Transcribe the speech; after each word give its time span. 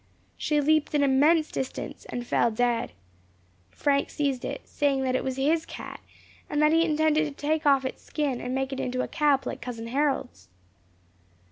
She 0.35 0.59
leaped 0.59 0.95
an 0.95 1.03
immense 1.03 1.51
distance, 1.51 2.05
and 2.05 2.25
fell 2.25 2.49
dead. 2.49 2.91
Frank 3.69 4.09
seized 4.09 4.43
it, 4.43 4.67
saying 4.67 5.05
it 5.05 5.23
was 5.23 5.35
his 5.37 5.63
cat, 5.63 5.99
and 6.49 6.59
that 6.59 6.71
he 6.73 6.83
intended 6.83 7.25
to 7.25 7.29
take 7.31 7.67
off 7.67 7.85
its 7.85 8.01
skin, 8.01 8.41
and 8.41 8.55
make 8.55 8.73
it 8.73 8.79
into 8.79 9.03
a 9.03 9.07
cap 9.07 9.45
like 9.45 9.61
cousin 9.61 9.85
Harold's. 9.89 10.49